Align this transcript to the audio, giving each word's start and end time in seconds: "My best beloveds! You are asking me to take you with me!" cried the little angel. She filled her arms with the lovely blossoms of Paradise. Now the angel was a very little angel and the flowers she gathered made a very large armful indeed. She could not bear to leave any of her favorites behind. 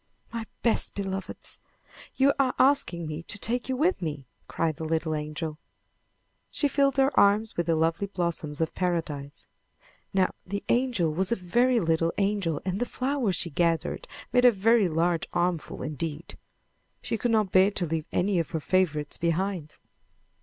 "My 0.33 0.45
best 0.63 0.95
beloveds! 0.95 1.59
You 2.15 2.33
are 2.39 2.55
asking 2.57 3.05
me 3.05 3.21
to 3.21 3.37
take 3.37 3.69
you 3.69 3.77
with 3.77 4.01
me!" 4.01 4.25
cried 4.47 4.77
the 4.77 4.83
little 4.83 5.13
angel. 5.13 5.59
She 6.49 6.67
filled 6.67 6.97
her 6.97 7.11
arms 7.19 7.55
with 7.55 7.67
the 7.67 7.75
lovely 7.75 8.07
blossoms 8.07 8.61
of 8.61 8.73
Paradise. 8.73 9.47
Now 10.11 10.33
the 10.43 10.63
angel 10.69 11.13
was 11.13 11.31
a 11.31 11.35
very 11.35 11.79
little 11.79 12.11
angel 12.17 12.59
and 12.65 12.79
the 12.79 12.87
flowers 12.87 13.35
she 13.35 13.51
gathered 13.51 14.07
made 14.33 14.43
a 14.43 14.51
very 14.51 14.87
large 14.87 15.27
armful 15.33 15.83
indeed. 15.83 16.35
She 17.03 17.15
could 17.15 17.29
not 17.29 17.51
bear 17.51 17.69
to 17.69 17.85
leave 17.85 18.07
any 18.11 18.39
of 18.39 18.49
her 18.49 18.59
favorites 18.59 19.19
behind. 19.19 19.77